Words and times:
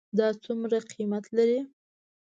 دا 0.17 0.27
څومره 0.43 0.77
قیمت 0.91 1.25
لري? 1.37 1.59